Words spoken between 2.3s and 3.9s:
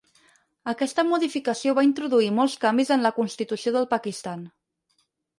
molts canvis en la constitució del